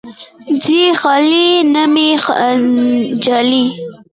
[0.63, 2.09] ځي خلې نه مې
[3.23, 3.65] جلۍ